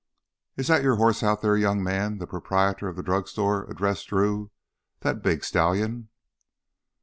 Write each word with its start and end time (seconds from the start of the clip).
"Is 0.57 0.65
that 0.65 0.81
your 0.81 0.95
horse 0.95 1.21
out 1.21 1.43
there, 1.43 1.55
young 1.55 1.83
man?" 1.83 2.17
the 2.17 2.25
proprietor 2.25 2.87
of 2.87 2.95
the 2.95 3.03
drugstore 3.03 3.65
addressed 3.65 4.07
Drew. 4.07 4.49
"That 5.01 5.21
big 5.21 5.43
stallion?" 5.43 6.09